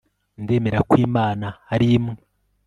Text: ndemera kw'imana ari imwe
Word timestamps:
ndemera 0.43 0.79
kw'imana 0.89 1.47
ari 1.73 1.87
imwe 1.97 2.15